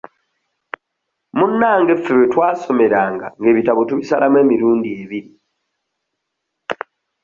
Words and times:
Munnange 1.37 1.93
ffe 1.97 2.13
we 2.17 2.25
twasomeranga 2.33 3.27
ng'ebitabo 3.39 3.81
tubisalamu 3.89 4.37
emirundi 4.43 4.89
ebiri. 5.01 5.31